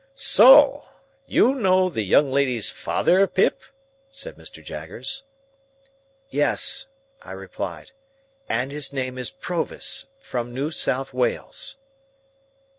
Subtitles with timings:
[0.15, 0.87] "So!
[1.27, 3.61] You know the young lady's father, Pip?"
[4.09, 4.63] said Mr.
[4.63, 5.25] Jaggers.
[6.31, 6.87] "Yes,"
[7.21, 7.91] I replied,
[8.49, 11.77] "and his name is Provis—from New South Wales."